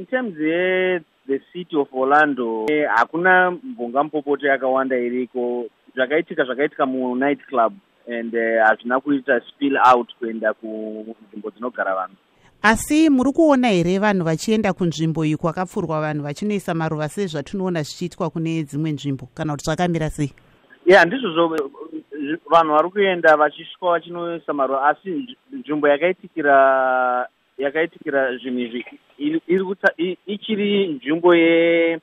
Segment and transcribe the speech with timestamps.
[0.00, 5.66] in terms yethe city of orlando eh, hakuna mbonga mupopoto yakawanda iriko.
[5.94, 7.72] Zvakaitika zvakaitika munight club
[8.08, 12.16] and eh, hazvina uh, kuita spill out kuenda kunzvimbo dzinogara vanhu.
[12.62, 18.62] Asi muri kuona here vanhu vachienda kunzvimbo iyi kwakapfurwa vanhu vachinoisa maruva sezvatinoona zvichiitwa kune
[18.62, 19.28] dzimwe nzvimbo?
[19.34, 20.32] Kana kuti zvakamira sei?
[20.86, 21.56] Ya yeah, ndizvozvo
[22.50, 27.28] vanhu vari kuenda vachisvika vachinoisa maruva asi nzvimbo yakaitikira
[27.62, 28.84] yakaitikira zvinhu izvi.
[30.26, 32.00] Ichiri nzvimbo ye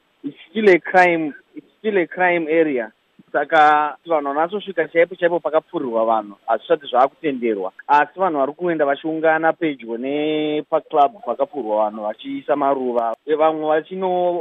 [0.49, 1.33] still a crime
[1.79, 2.91] still a crime area.
[3.31, 9.97] Saka vanhu vanatsosvika chaipo chaipo pakapfurirwa vanhu hazvisati zvaakutenderwa asi vanhu vari kuenda vachiungana pedyo
[9.97, 13.15] nepaclub pakapfurirwa vanhu vachiisa maruva.
[13.37, 13.83] Vamwe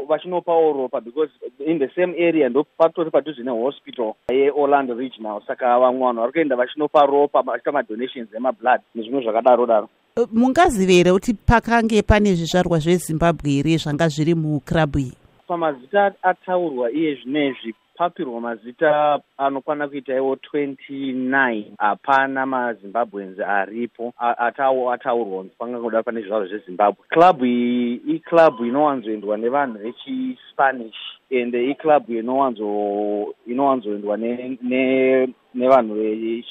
[0.09, 1.31] vachinopawo ropa because
[1.67, 5.43] in the same area ndo patori padhuze nehospital yeorlando regional.
[5.47, 9.89] Saka vamwe vanhu vari kuenda vachinopa ropa vachiita madonations emablood nezvimwe zvakadaro daro
[10.33, 15.13] mungazive here kuti pakange pane zvizvarwa zvezimbabwe here zvanga zviri mukrabhu iyi?
[15.49, 25.39] Pamazita ataurwa iye zvinezvi papirwa mazita anokwana kuita iwo 29 hapana mazimbabwens aripo atawo ataurwa
[25.39, 27.05] kunzi pangangoda pane zvizvarwa zvezimbabwe.
[27.09, 30.97] Klabhu iyi iklabhu inowanzoendwa nevanhu vechispanish
[31.31, 32.13] and iklabhu
[33.47, 34.17] inowanzoendwa
[35.57, 35.95] nevanhu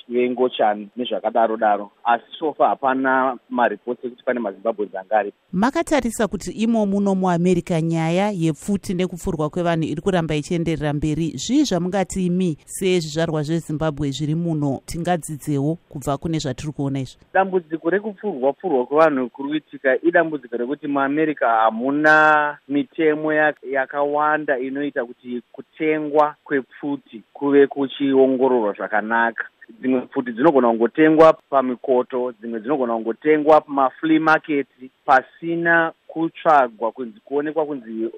[0.09, 1.91] vengochani nezvakadaro daro.
[2.03, 8.31] Asi sofa hapana maripoti ekuti pane mazimbabwens anga aripo makatarisa kuti imo muno muamerica nyaya
[8.31, 14.81] yepfuti nekupfurwa kwevanhu iri kuramba ichienderera mberi zvii zvamungati imi sezvizvarwa zvezimbabwe zviri muno?
[14.85, 17.17] Tingadzidzewo kubva kune zvatiri kuona izvi.
[17.33, 23.33] Dambudziko rekupfurwa pfurwa kwevanhu kuri kuitika idambudziko rekuti muamerica hamuna mitemo
[23.71, 29.45] yakawanda inoita kuti kutengwa kwepfuti kuve kuchiongororwa zvakanaka.
[29.79, 34.67] Dzimwe pfuti dzinogona kungotengwa pamikoto dzimwe dzinogona kungotengwa pamaflea market
[35.05, 38.09] pasina kutsvagwa kunzi kuonekwa kunzi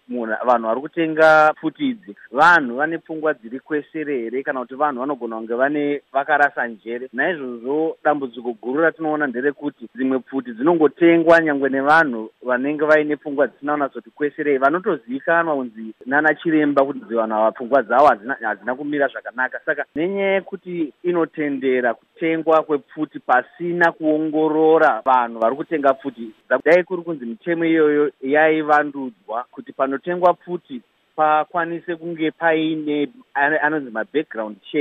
[0.46, 5.36] vanhu vari kutenga pfuti idzi vanhu vane pfungwa dziri kwesere here kana kuti vanhu vanogona
[5.36, 12.86] kunge vane vakarasa njere naizvozvo dambudziko guru ratinoona nderekuti dzimwe pfuti dzinongotengwa nyangwe nevanhu vanenge
[12.86, 18.08] vaine pfungwa dzisina kunatsoti kweserei vanotozivikanwa kunzi nana chiremba kunzi vanhu ava pfungwa dzavo
[18.42, 19.60] hadzina kumira zvakanaka.
[19.66, 26.32] Saka nenyaya yekuti inotendera kutengwa kwepfuti pasina kuongorora vanhu vari kutenga pfuti
[26.78, 30.82] dai kuri kunzi mitemo iyoyo yaivandudzwa kuti panotengwa pfuti
[31.16, 34.76] pakwanise kunge paine anonzi mabackground check